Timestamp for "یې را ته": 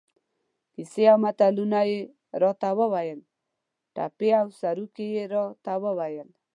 1.91-2.69, 5.15-5.73